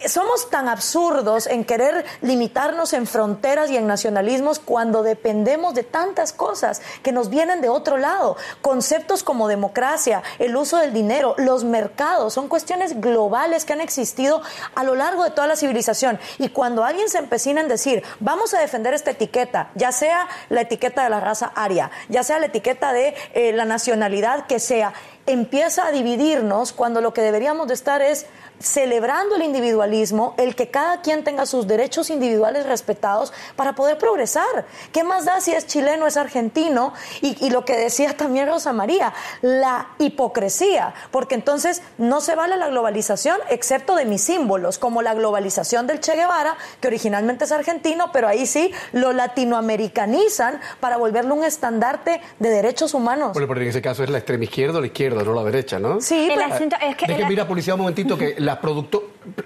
[0.06, 6.32] somos tan absurdos en querer limitarnos en fronteras y en nacionalismos cuando dependemos de tantas
[6.32, 8.36] cosas que nos vienen de otro lado.
[8.62, 14.42] Conceptos como democracia, el uso del dinero, los mercados, son cuestiones globales que han existido
[14.74, 16.18] a lo largo de toda la civilización.
[16.38, 20.62] Y cuando alguien se empecina en decir, vamos a defender esta etiqueta, ya sea la
[20.62, 24.92] etiqueta de la raza aria, ya sea la etiqueta de eh, la nacionalidad que sea,
[25.26, 28.26] empieza a dividirnos cuando lo que deberíamos de estar es
[28.60, 34.66] celebrando el individualismo, el que cada quien tenga sus derechos individuales respetados para poder progresar.
[34.92, 36.92] ¿Qué más da si es chileno, es argentino?
[37.20, 42.68] Y, lo que decía también Rosa María, la hipocresía, porque entonces no se vale la
[42.68, 48.10] globalización excepto de mis símbolos, como la globalización del Che Guevara, que originalmente es argentino,
[48.12, 53.32] pero ahí sí lo latinoamericanizan para volverlo un estandarte de derechos humanos.
[53.32, 55.78] Bueno, pero en ese caso es la extrema izquierda o la izquierda, no la derecha,
[55.78, 56.00] ¿no?
[56.00, 57.06] Sí, el asunto es que...
[57.06, 58.58] Deje, mira, policía, un momentito que las,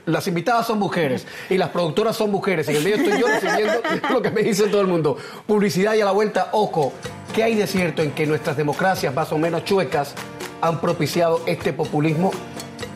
[0.06, 2.68] las invitadas son mujeres y las productoras son mujeres.
[2.68, 5.16] En el medio estoy yo recibiendo lo que me dice todo el mundo.
[5.46, 6.92] Publicidad y a la vuelta, ojo,
[7.34, 10.14] ¿qué hay de cierto en que nuestras democracias más o menos chuecas
[10.60, 12.30] han propiciado este populismo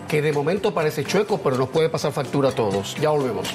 [0.08, 2.94] que de momento parece chueco, pero nos puede pasar factura a todos?
[3.00, 3.48] Ya volvemos.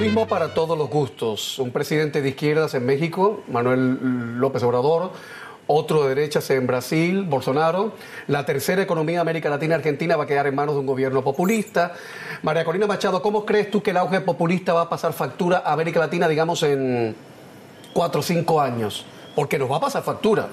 [0.00, 1.58] Populismo para todos los gustos.
[1.58, 5.10] Un presidente de izquierdas en México, Manuel López Obrador,
[5.66, 7.92] otro de derechas en Brasil, Bolsonaro.
[8.26, 11.22] La tercera economía de América Latina, Argentina, va a quedar en manos de un gobierno
[11.22, 11.92] populista.
[12.40, 15.74] María Corina Machado, ¿cómo crees tú que el auge populista va a pasar factura a
[15.74, 17.14] América Latina, digamos, en
[17.92, 19.04] cuatro o cinco años?
[19.36, 20.48] Porque nos va a pasar factura.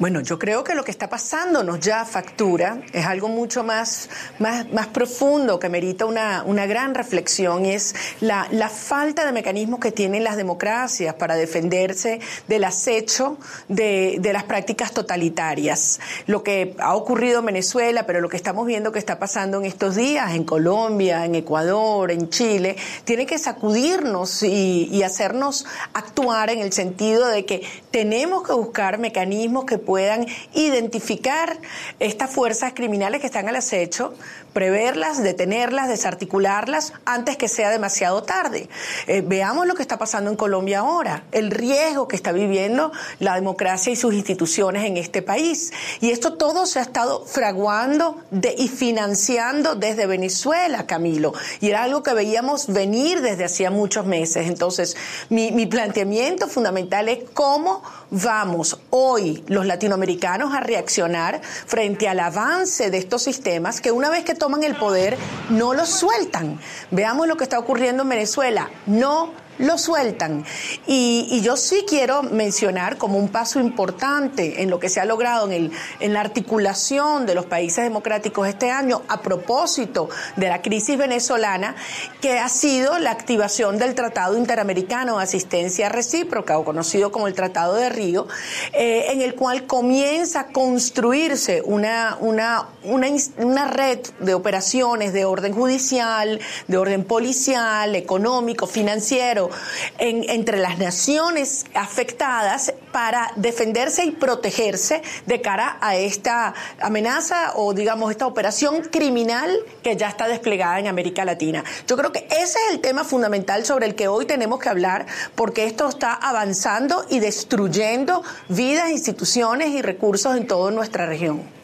[0.00, 4.08] Bueno, yo creo que lo que está pasándonos ya factura es algo mucho más,
[4.38, 9.32] más, más profundo que merita una, una gran reflexión y es la, la, falta de
[9.32, 13.36] mecanismos que tienen las democracias para defenderse del acecho
[13.68, 16.00] de, de las prácticas totalitarias.
[16.26, 19.66] Lo que ha ocurrido en Venezuela, pero lo que estamos viendo que está pasando en
[19.66, 26.48] estos días en Colombia, en Ecuador, en Chile, tiene que sacudirnos y, y hacernos actuar
[26.48, 30.24] en el sentido de que tenemos que buscar mecanismos que puedan
[30.54, 31.58] identificar
[31.98, 34.14] estas fuerzas criminales que están al acecho,
[34.52, 38.68] preverlas, detenerlas, desarticularlas antes que sea demasiado tarde.
[39.08, 43.34] Eh, veamos lo que está pasando en Colombia ahora, el riesgo que está viviendo la
[43.34, 45.72] democracia y sus instituciones en este país.
[46.00, 51.32] Y esto todo se ha estado fraguando de, y financiando desde Venezuela, Camilo.
[51.60, 54.46] Y era algo que veíamos venir desde hacía muchos meses.
[54.46, 54.96] Entonces,
[55.30, 62.90] mi, mi planteamiento fundamental es cómo vamos hoy los latinoamericanos a reaccionar frente al avance
[62.90, 65.16] de estos sistemas que una vez que toman el poder
[65.48, 66.60] no los sueltan.
[66.90, 68.70] Veamos lo que está ocurriendo en Venezuela.
[68.86, 70.44] No lo sueltan.
[70.86, 75.46] Y, yo sí quiero mencionar como un paso importante en lo que se ha logrado
[75.46, 80.60] en, el, en la articulación de los países democráticos este año a propósito de la
[80.60, 81.76] crisis venezolana,
[82.20, 87.34] que ha sido la activación del Tratado Interamericano de Asistencia Recíproca, o conocido como el
[87.34, 88.26] Tratado de Río,
[88.72, 95.24] eh, en el cual comienza a construirse una, una, una, una red de operaciones de
[95.24, 99.49] orden judicial, de orden policial, económico, financiero,
[99.98, 107.72] en, entre las naciones afectadas para defenderse y protegerse de cara a esta amenaza o
[107.74, 111.64] digamos esta operación criminal que ya está desplegada en América Latina.
[111.86, 115.06] Yo creo que ese es el tema fundamental sobre el que hoy tenemos que hablar
[115.34, 121.59] porque esto está avanzando y destruyendo vidas, instituciones y recursos en toda nuestra región.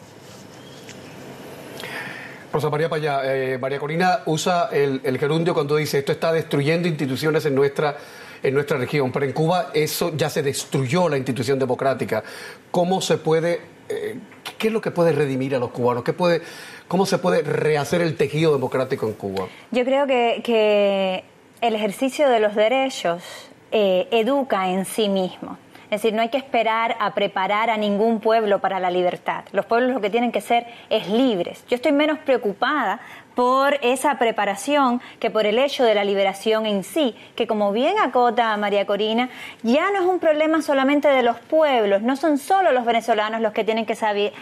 [2.51, 6.87] Rosa María Paya, eh, María Corina usa el, el, gerundio cuando dice esto está destruyendo
[6.87, 7.97] instituciones en nuestra,
[8.41, 12.23] en nuestra región, pero en Cuba eso ya se destruyó la institución democrática.
[12.71, 14.17] ¿Cómo se puede, eh,
[14.57, 16.03] qué es lo que puede redimir a los cubanos?
[16.03, 16.41] ¿Qué puede,
[16.87, 19.47] ¿Cómo se puede rehacer el tejido democrático en Cuba?
[19.71, 21.23] Yo creo que, que
[21.61, 23.23] el ejercicio de los derechos
[23.71, 25.57] eh, educa en sí mismo.
[25.89, 29.45] Es decir, no hay que esperar a preparar a ningún pueblo para la libertad.
[29.53, 31.65] Los pueblos lo que tienen que ser es libres.
[31.69, 32.99] Yo estoy menos preocupada
[33.37, 37.99] por esa preparación que por el hecho de la liberación en sí, que como bien
[37.99, 39.29] acota María Corina,
[39.61, 43.53] ya no es un problema solamente de los pueblos, no son solo los venezolanos los
[43.53, 44.33] que tienen que, salir,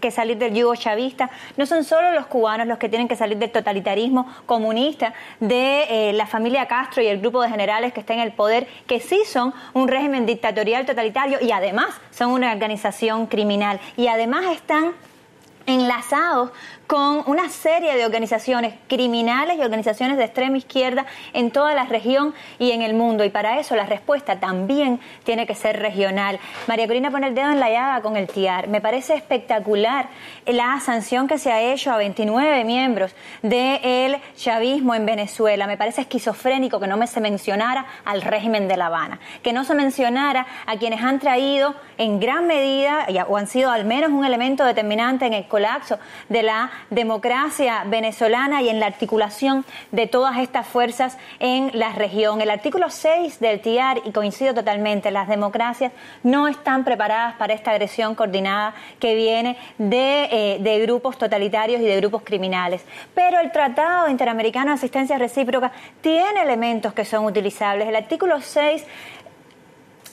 [0.00, 3.38] que salir del yugo chavista, no son solo los cubanos los que tienen que salir
[3.38, 8.12] del totalitarismo comunista, de eh, la familia Castro y el grupo de generales que está
[8.12, 13.28] en el poder, que sí son un régimen dictatorial totalitario y además son una organización
[13.28, 13.80] criminal.
[13.96, 14.92] Y además están
[15.66, 16.50] enlazados
[16.86, 22.34] con una serie de organizaciones criminales y organizaciones de extrema izquierda en toda la región
[22.58, 23.24] y en el mundo.
[23.24, 26.38] Y para eso la respuesta también tiene que ser regional.
[26.66, 28.68] María Corina pone el dedo en la llaga con el TIAR.
[28.68, 30.08] Me parece espectacular
[30.46, 35.66] la sanción que se ha hecho a 29 miembros del chavismo en Venezuela.
[35.66, 39.64] Me parece esquizofrénico que no me se mencionara al régimen de La Habana, que no
[39.64, 44.24] se mencionara a quienes han traído en gran medida o han sido al menos un
[44.24, 50.38] elemento determinante en el colapso de la democracia venezolana y en la articulación de todas
[50.38, 52.40] estas fuerzas en la región.
[52.40, 57.70] El artículo 6 del TIAR, y coincido totalmente, las democracias no están preparadas para esta
[57.70, 62.84] agresión coordinada que viene de, eh, de grupos totalitarios y de grupos criminales.
[63.14, 67.88] Pero el Tratado Interamericano de Asistencia Recíproca tiene elementos que son utilizables.
[67.88, 68.84] El artículo 6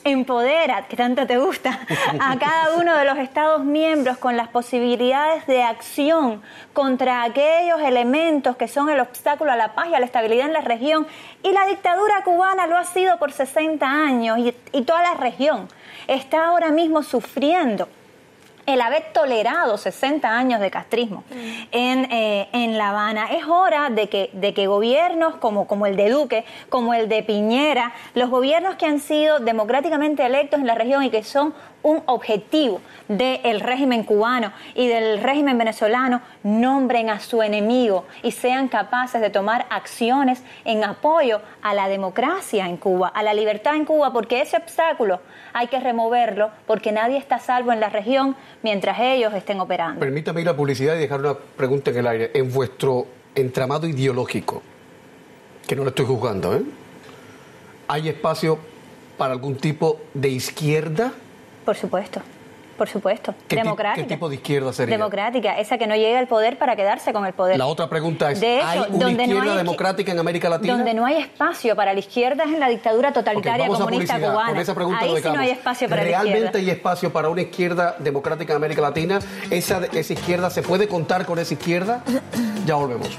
[0.04, 1.80] empodera, que tanto te gusta,
[2.20, 8.56] a cada uno de los Estados miembros con las posibilidades de acción contra aquellos elementos
[8.56, 11.06] que son el obstáculo a la paz y a la estabilidad en la región.
[11.42, 15.68] Y la dictadura cubana lo ha sido por 60 años y, y toda la región
[16.06, 17.88] está ahora mismo sufriendo
[18.66, 21.24] el haber tolerado 60 años de castrismo
[21.72, 23.26] en, eh, en, La Habana.
[23.32, 27.22] Es hora de que, de que gobiernos como, como el de Duque, como el de
[27.22, 32.02] Piñera, los gobiernos que han sido democráticamente electos en la región y que son un
[32.06, 39.20] objetivo del régimen cubano y del régimen venezolano, nombren a su enemigo y sean capaces
[39.20, 44.12] de tomar acciones en apoyo a la democracia en Cuba, a la libertad en Cuba,
[44.12, 45.20] porque ese obstáculo
[45.52, 50.00] hay que removerlo, porque nadie está salvo en la región mientras ellos estén operando.
[50.00, 52.30] Permítame ir a publicidad y dejar una pregunta en el aire.
[52.34, 54.62] En vuestro entramado ideológico,
[55.66, 56.62] que no lo estoy juzgando, ¿eh?
[57.88, 58.58] ¿hay espacio
[59.18, 61.12] para algún tipo de izquierda?
[61.70, 62.20] Por supuesto.
[62.76, 63.32] Por supuesto.
[63.48, 64.04] Democrática.
[64.04, 64.96] ¿Qué tipo de izquierda sería?
[64.96, 67.58] Democrática, esa que no llega al poder para quedarse con el poder.
[67.58, 70.74] La otra pregunta es, ¿hay una izquierda democrática en América Latina?
[70.74, 74.60] Donde no hay espacio para la izquierda es en la dictadura totalitaria comunista cubana.
[74.60, 76.28] esa pregunta Ahí sí no hay espacio para la izquierda.
[76.32, 79.20] ¿Realmente hay espacio para una izquierda democrática en América Latina?
[79.48, 82.02] ¿Esa, esa izquierda, se puede contar con esa izquierda?
[82.66, 83.16] ya volvemos.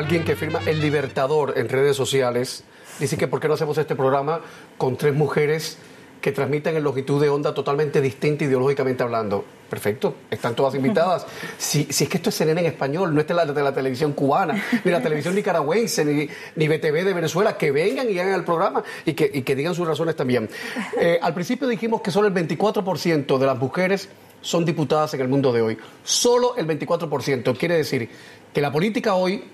[0.00, 2.64] Alguien que firma El Libertador en redes sociales
[2.98, 4.40] dice que por qué no hacemos este programa
[4.78, 5.76] con tres mujeres
[6.22, 9.44] que transmiten en longitud de onda totalmente distinta ideológicamente hablando.
[9.68, 11.26] Perfecto, están todas invitadas.
[11.58, 13.74] Si, si es que esto es CNN en español, no es de la, de la
[13.74, 18.34] televisión cubana, ni la televisión nicaragüense, ni, ni BTV de Venezuela, que vengan y hagan
[18.34, 20.48] el programa y que, y que digan sus razones también.
[20.98, 24.08] Eh, al principio dijimos que solo el 24% de las mujeres
[24.40, 25.78] son diputadas en el mundo de hoy.
[26.02, 27.56] Solo el 24%.
[27.56, 28.08] Quiere decir
[28.52, 29.44] que la política hoy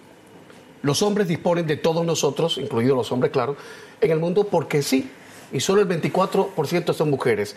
[0.87, 3.57] los hombres disponen de todos nosotros, incluidos los hombres, claro,
[4.01, 5.11] en el mundo porque sí,
[5.53, 7.57] y solo el 24% son mujeres.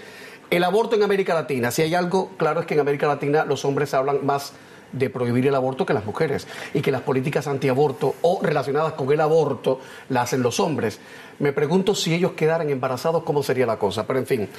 [0.50, 3.66] El aborto en América Latina, si hay algo claro es que en América Latina los
[3.66, 4.54] hombres hablan más
[4.92, 9.12] de prohibir el aborto que las mujeres y que las políticas antiaborto o relacionadas con
[9.12, 11.00] el aborto las hacen los hombres.
[11.38, 14.08] Me pregunto si ellos quedaran embarazados, cómo sería la cosa.
[14.08, 14.50] Pero en fin,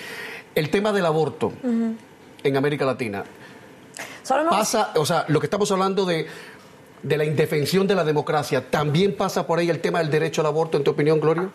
[0.54, 3.24] el tema del aborto en América Latina.
[4.48, 6.28] Pasa, o sea, lo que estamos hablando de
[7.02, 10.46] de la indefensión de la democracia, ¿también pasa por ahí el tema del derecho al
[10.46, 11.50] aborto, en tu opinión, Gloria?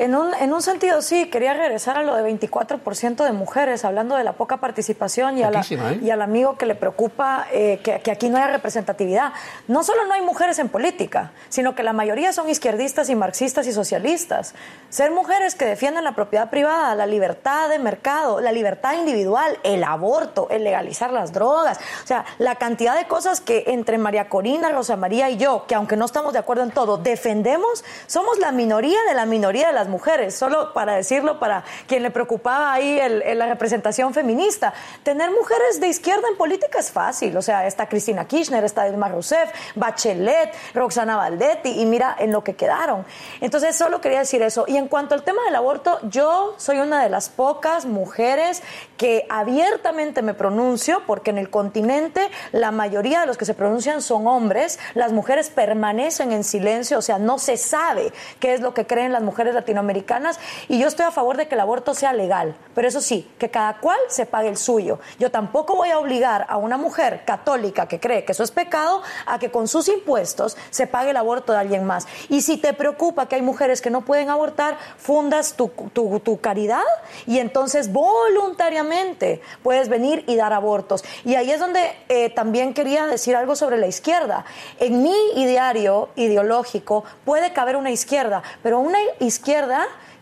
[0.00, 4.16] En un, en un sentido sí, quería regresar a lo de 24% de mujeres, hablando
[4.16, 6.00] de la poca participación y, ¿eh?
[6.00, 9.34] y al amigo que le preocupa eh, que, que, aquí no haya representatividad.
[9.68, 13.66] No solo no hay mujeres en política, sino que la mayoría son izquierdistas y marxistas
[13.66, 14.54] y socialistas.
[14.88, 19.84] Ser mujeres que defienden la propiedad privada, la libertad de mercado, la libertad individual, el
[19.84, 24.70] aborto, el legalizar las drogas, o sea, la cantidad de cosas que entre María Corina,
[24.70, 28.50] Rosa María y yo, que aunque no estamos de acuerdo en todo, defendemos, somos la
[28.50, 33.00] minoría de la minoría de las mujeres, solo para decirlo para quien le preocupaba ahí
[33.34, 34.72] la representación feminista.
[35.02, 39.08] Tener mujeres de izquierda en política es fácil, o sea, está Cristina Kirchner, está Dilma
[39.08, 43.04] Rousseff, Bachelet, Roxana Valdetti, y mira en lo que quedaron.
[43.40, 44.64] Entonces, solo quería decir eso.
[44.66, 48.62] Y en cuanto al tema del aborto, yo soy una de las pocas mujeres
[48.96, 54.02] que abiertamente me pronuncio, porque en el continente la mayoría de los que se pronuncian
[54.02, 58.74] son hombres, las mujeres permanecen en silencio, o sea, no se sabe qué es lo
[58.74, 60.38] que creen las mujeres latinoamericanas americanas
[60.68, 63.50] y yo estoy a favor de que el aborto sea legal, pero eso sí, que
[63.50, 65.00] cada cual se pague el suyo.
[65.18, 69.02] Yo tampoco voy a obligar a una mujer católica que cree que eso es pecado
[69.26, 72.06] a que con sus impuestos se pague el aborto de alguien más.
[72.28, 76.82] Y si te preocupa que hay mujeres que no pueden abortar, fundas tu, tu, caridad
[77.26, 81.04] y entonces voluntariamente puedes venir y dar abortos.
[81.24, 84.44] Y ahí es donde eh, también quería decir algo sobre la izquierda.
[84.78, 89.59] En mi ideario ideológico puede caber una izquierda, pero una izquierda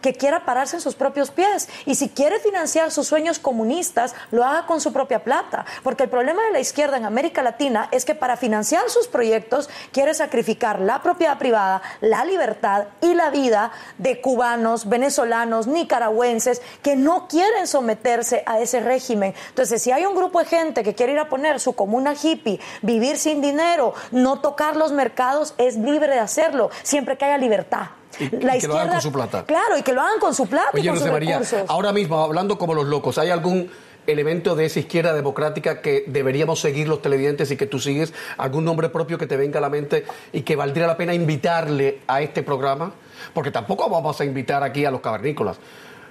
[0.00, 1.68] que quiera pararse en sus propios pies.
[1.86, 5.64] Y si quiere financiar sus sueños comunistas, lo haga con su propia plata.
[5.82, 9.68] Porque el problema de la izquierda en América Latina es que para financiar sus proyectos
[9.92, 16.96] quiere sacrificar la propiedad privada, la libertad y la vida de cubanos, venezolanos, nicaragüenses que
[16.96, 19.34] no quieren someterse a ese régimen.
[19.48, 22.60] Entonces, si hay un grupo de gente que quiere ir a poner su comuna hippie,
[22.82, 27.97] vivir sin dinero, no tocar los mercados, es libre de hacerlo, siempre que haya libertad.
[28.18, 29.44] Y, que lo hagan con su plata.
[29.44, 32.58] Claro, y que lo hagan con su plata y con sus María, ahora mismo, hablando
[32.58, 33.70] como los locos, ¿hay algún
[34.06, 38.12] elemento de esa izquierda democrática que deberíamos seguir los televidentes y que tú sigues?
[38.38, 42.00] ¿Algún nombre propio que te venga a la mente y que valdría la pena invitarle
[42.06, 42.92] a este programa?
[43.34, 45.58] Porque tampoco vamos a invitar aquí a los cavernícolas.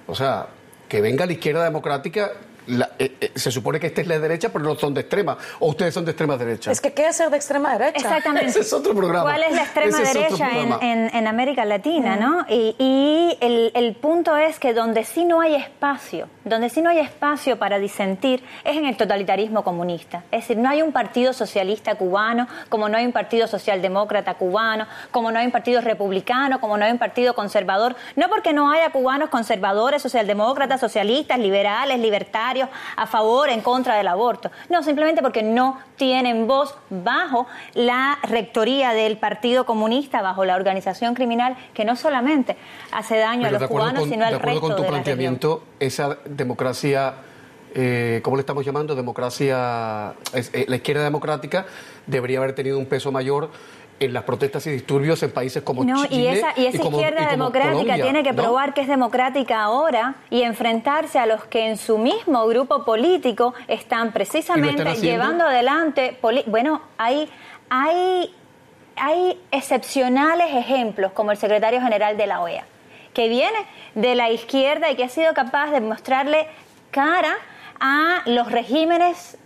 [0.06, 0.46] O sea,
[0.88, 2.32] que venga la izquierda democrática
[2.98, 5.36] eh, eh, se supone que esta es la derecha, pero no son de extrema.
[5.60, 6.70] O ustedes son de extrema derecha.
[6.70, 7.98] Es que ¿qué es ser de extrema derecha?
[7.98, 8.46] Exactamente.
[8.50, 9.22] Ese es otro programa.
[9.22, 10.50] ¿Cuál es la extrema derecha
[10.80, 12.46] en, América Latina, no?
[12.48, 17.58] Y, el, punto es que donde sí no hay espacio, donde sí no hay espacio
[17.58, 20.24] para disentir, es en el totalitarismo comunista.
[20.30, 24.86] Es decir, no hay un partido socialista cubano, como no hay un partido socialdemócrata cubano,
[25.10, 27.96] como no hay un partido republicano, como no hay un partido conservador.
[28.16, 32.57] No porque no haya cubanos conservadores, socialdemócratas, socialistas, liberales, libertarios
[32.96, 34.50] a favor, en contra del aborto.
[34.68, 41.14] No, simplemente porque no tienen voz bajo la rectoría del Partido Comunista, bajo la organización
[41.14, 42.56] criminal, que no solamente
[42.92, 47.14] hace daño a los cubanos, sino al resto de acuerdo con tu planteamiento, esa democracia...
[47.74, 48.94] Eh, ¿cómo le estamos llamando?
[48.94, 51.66] Democracia, eh, la izquierda democrática
[52.06, 53.50] debería haber tenido un peso mayor
[54.00, 57.30] en las protestas y disturbios en países como no, Chile y esa, y esa izquierda
[57.30, 61.98] democrática tiene que probar que es democrática ahora y enfrentarse a los que en su
[61.98, 66.18] mismo grupo político están precisamente llevando adelante.
[66.46, 67.28] Bueno, hay,
[67.70, 68.34] hay,
[68.96, 72.64] hay excepcionales ejemplos, como el secretario general de la OEA,
[73.14, 73.58] que viene
[73.94, 76.46] de la izquierda y que ha sido capaz de mostrarle
[76.90, 77.34] cara
[77.80, 79.38] a los regímenes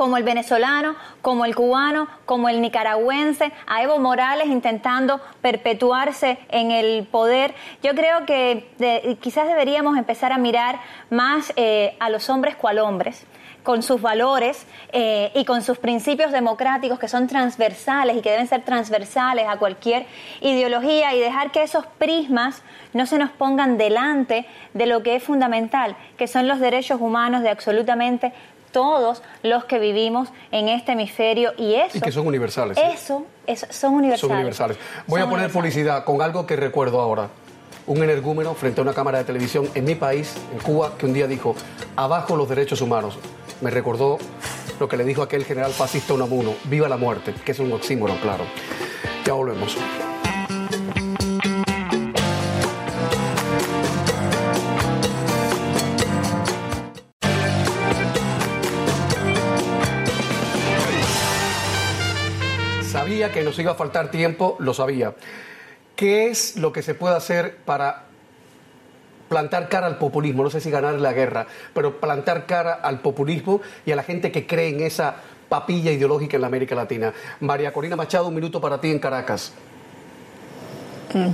[0.00, 6.70] como el venezolano, como el cubano, como el nicaragüense, a Evo Morales intentando perpetuarse en
[6.70, 7.54] el poder.
[7.82, 10.80] Yo creo que quizás deberíamos empezar a mirar
[11.10, 13.26] más eh, a los hombres cual hombres
[13.62, 18.46] con sus valores eh, y con sus principios democráticos que son transversales y que deben
[18.46, 20.06] ser transversales a cualquier
[20.40, 25.22] ideología y dejar que esos prismas no se nos pongan delante de lo que es
[25.22, 28.32] fundamental, que son los derechos humanos de absolutamente
[28.72, 31.98] todos los que vivimos en este hemisferio y eso...
[31.98, 32.78] Y que son universales.
[32.78, 33.26] Eso,
[33.70, 34.20] son universales.
[34.20, 34.76] Son universales.
[35.06, 37.28] Voy a poner publicidad con algo que recuerdo ahora.
[37.86, 41.12] Un energúmeno frente a una cámara de televisión en mi país, en Cuba, que un
[41.12, 41.54] día dijo,
[41.96, 43.18] abajo los derechos humanos.
[43.60, 44.18] Me recordó
[44.78, 48.16] lo que le dijo aquel general fascista Unamuno, viva la muerte, que es un oxímoron,
[48.18, 48.44] claro.
[49.24, 49.76] Ya volvemos.
[63.28, 65.14] Que nos iba a faltar tiempo, lo sabía.
[65.94, 68.04] ¿Qué es lo que se puede hacer para
[69.28, 70.42] plantar cara al populismo?
[70.42, 74.32] No sé si ganar la guerra, pero plantar cara al populismo y a la gente
[74.32, 75.16] que cree en esa
[75.48, 77.12] papilla ideológica en la América Latina.
[77.40, 79.52] María Corina Machado, un minuto para ti en Caracas.
[81.12, 81.28] Mm.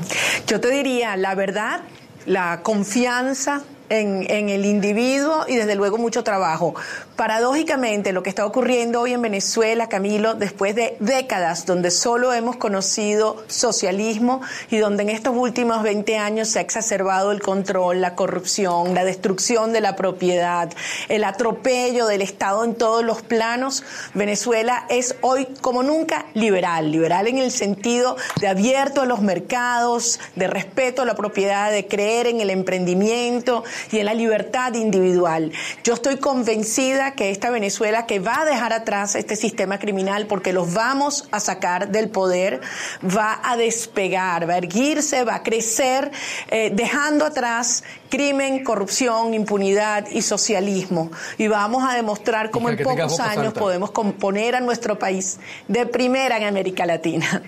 [0.46, 1.82] Yo te diría, la verdad,
[2.24, 6.74] la confianza en, el individuo y desde luego mucho trabajo.
[7.16, 12.56] Paradójicamente, lo que está ocurriendo hoy en Venezuela, Camilo, después de décadas donde solo hemos
[12.56, 18.14] conocido socialismo y donde en estos últimos 20 años se ha exacerbado el control, la
[18.14, 20.70] corrupción, la destrucción de la propiedad,
[21.08, 23.82] el atropello del Estado en todos los planos,
[24.14, 30.20] Venezuela es hoy como nunca liberal, liberal en el sentido de abierto a los mercados,
[30.34, 35.52] de respeto a la propiedad, de creer en el emprendimiento, y en la libertad individual.
[35.84, 40.52] Yo estoy convencida que esta Venezuela que va a dejar atrás este sistema criminal porque
[40.52, 42.60] los vamos a sacar del poder,
[43.04, 46.10] va a despegar, va a erguirse, va a crecer,
[46.48, 51.10] eh, dejando atrás crimen, corrupción, impunidad y socialismo.
[51.38, 56.36] Y vamos a demostrar cómo en pocos años podemos componer a nuestro país de primera
[56.36, 57.42] en América Latina.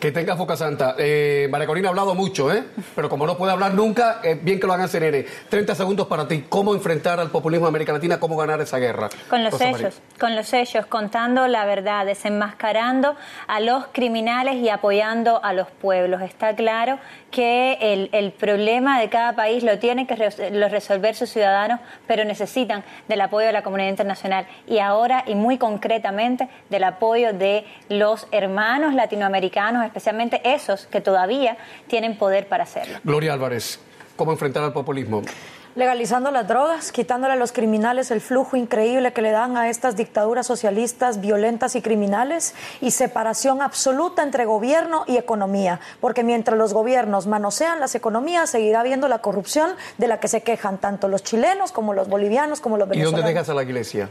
[0.00, 0.94] Que tenga Foca Santa.
[0.96, 2.62] Eh, María Corina ha hablado mucho, ¿eh?
[2.94, 5.26] Pero como no puede hablar nunca, es bien que lo hagan CNN.
[5.48, 6.44] 30 segundos para ti.
[6.48, 8.20] ¿Cómo enfrentar al populismo de América Latina?
[8.20, 9.08] ¿Cómo ganar esa guerra?
[9.28, 13.16] Con los hechos, con los hechos, contando la verdad, desenmascarando
[13.48, 16.22] a los criminales y apoyando a los pueblos.
[16.22, 16.98] Está claro
[17.30, 23.20] que el, problema de cada país lo tienen que resolver sus ciudadanos, pero necesitan del
[23.20, 28.94] apoyo de la comunidad internacional y ahora y muy concretamente del apoyo de los hermanos
[28.94, 32.98] latinoamericanos, especialmente esos que todavía tienen poder para hacerlo.
[33.04, 33.80] Gloria Álvarez,
[34.16, 35.22] ¿cómo enfrentar al populismo?
[35.78, 39.94] legalizando las drogas, quitándole a los criminales el flujo increíble que le dan a estas
[39.96, 46.74] dictaduras socialistas violentas y criminales y separación absoluta entre gobierno y economía, porque mientras los
[46.74, 51.22] gobiernos manosean las economías seguirá habiendo la corrupción de la que se quejan tanto los
[51.22, 53.12] chilenos como los bolivianos como los venezolanos.
[53.12, 54.10] ¿Y dónde dejas a la iglesia?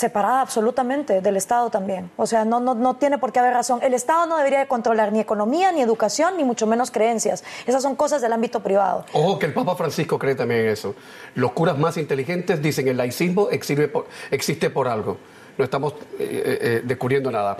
[0.00, 2.10] Separada absolutamente del Estado también.
[2.16, 3.80] O sea, no, no, no tiene por qué haber razón.
[3.82, 7.44] El Estado no debería de controlar ni economía, ni educación, ni mucho menos creencias.
[7.66, 9.04] Esas son cosas del ámbito privado.
[9.12, 10.94] Ojo que el Papa Francisco cree también eso.
[11.34, 15.18] Los curas más inteligentes dicen el laicismo existe por, existe por algo.
[15.58, 17.56] No estamos eh, eh, eh, descubriendo nada.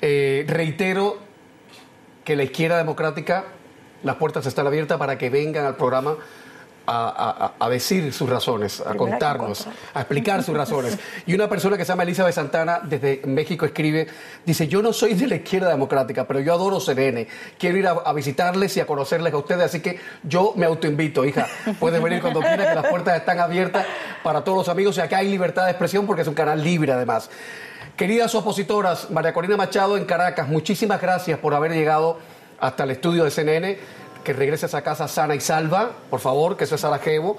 [0.00, 1.16] reitero
[2.24, 3.46] que la izquierda democrática,
[4.02, 6.18] las puertas están abiertas para que vengan al programa
[6.90, 10.98] a, decir sus razones, a contarnos, a explicar sus razones.
[11.26, 14.06] Y una persona que se llama Elizabeth Santana desde México escribe,
[14.44, 17.28] dice, yo no soy de la izquierda democrática, pero yo adoro Serene,
[17.58, 21.46] quiero ir a, visitarles y a conocerles a ustedes, así que yo me autoinvito, hija,
[21.78, 23.86] puedes venir cuando quieras, que las puertas están abiertas
[24.22, 26.92] para todos los amigos y acá hay libertad de expresión porque es un canal libre
[26.92, 27.30] además.
[27.96, 32.18] Queridas opositoras, María Corina Machado en Caracas, muchísimas gracias por haber llegado
[32.60, 33.78] hasta el estudio de CNN
[34.28, 37.38] que regreses a casa sana y salva, por favor, que eso es Sarajevo.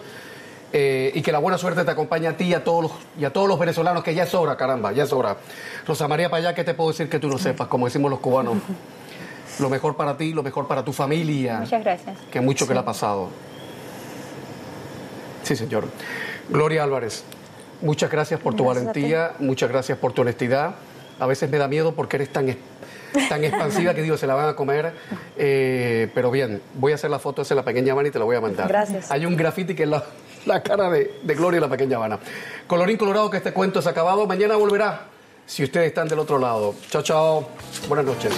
[0.74, 3.26] Eh, y que la buena suerte te acompañe a ti y a, todos los, y
[3.26, 5.38] a todos los venezolanos, que ya es hora, caramba, ya es hora.
[5.86, 7.68] Rosa María Payá, ¿qué te puedo decir que tú no sepas?
[7.68, 8.58] Como decimos los cubanos,
[9.60, 11.60] lo mejor para ti, lo mejor para tu familia.
[11.60, 12.18] Muchas gracias.
[12.32, 13.30] Que mucho que le ha pasado.
[15.44, 15.88] Sí, señor.
[16.50, 17.24] Gloria Álvarez,
[17.82, 20.74] muchas gracias por tu valentía, muchas gracias por tu honestidad.
[21.20, 22.50] A veces me da miedo porque eres tan
[23.28, 24.94] tan expansiva que digo, se la van a comer.
[25.38, 28.26] Eh, pero bien, voy a hacer la foto de la pequeña Habana y te la
[28.26, 28.68] voy a mandar.
[28.68, 29.12] Gracias.
[29.12, 32.20] Hay un graffiti que es la, cara de, de Gloria y la pequeña Habana.
[32.68, 34.26] Colorín colorado que este cuento es acabado.
[34.28, 35.08] Mañana volverá
[35.46, 36.76] si ustedes están del otro lado.
[36.90, 37.50] Chao, chao.
[37.88, 38.34] Buenas noches.